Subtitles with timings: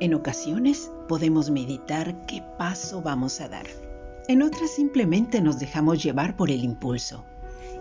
[0.00, 3.66] En ocasiones podemos meditar qué paso vamos a dar.
[4.28, 7.24] En otras simplemente nos dejamos llevar por el impulso.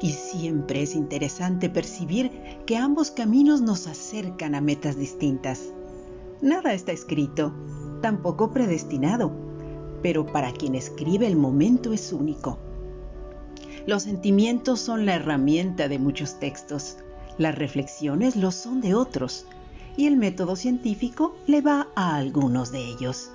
[0.02, 2.32] Y siempre es interesante percibir
[2.66, 5.62] que ambos caminos nos acercan a metas distintas.
[6.42, 7.54] Nada está escrito,
[8.02, 9.32] tampoco predestinado,
[10.02, 12.58] pero para quien escribe el momento es único.
[13.86, 16.98] Los sentimientos son la herramienta de muchos textos,
[17.38, 19.46] las reflexiones lo son de otros,
[19.98, 23.32] y el método científico le va a algunos de ellos.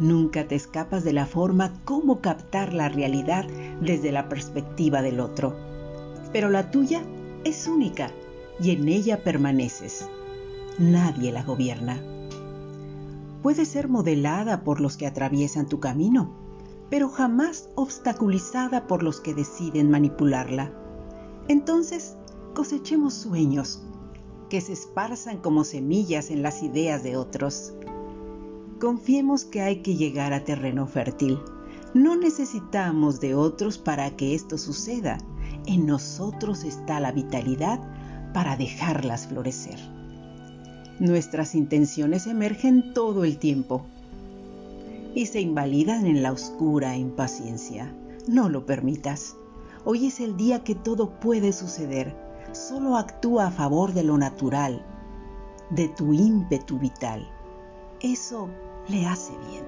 [0.00, 3.46] Nunca te escapas de la forma cómo captar la realidad
[3.80, 5.56] desde la perspectiva del otro.
[6.32, 7.02] Pero la tuya
[7.44, 8.10] es única
[8.60, 10.08] y en ella permaneces.
[10.78, 12.02] Nadie la gobierna.
[13.42, 16.32] Puede ser modelada por los que atraviesan tu camino,
[16.90, 20.72] pero jamás obstaculizada por los que deciden manipularla.
[21.48, 22.16] Entonces,
[22.54, 23.82] cosechemos sueños
[24.52, 27.72] que se esparzan como semillas en las ideas de otros.
[28.78, 31.38] Confiemos que hay que llegar a terreno fértil.
[31.94, 35.16] No necesitamos de otros para que esto suceda.
[35.64, 37.80] En nosotros está la vitalidad
[38.34, 39.78] para dejarlas florecer.
[41.00, 43.86] Nuestras intenciones emergen todo el tiempo
[45.14, 47.90] y se invalidan en la oscura impaciencia.
[48.28, 49.34] No lo permitas.
[49.86, 54.84] Hoy es el día que todo puede suceder solo actúa a favor de lo natural,
[55.70, 57.26] de tu ímpetu vital.
[58.00, 58.48] Eso
[58.88, 59.64] le hace bien.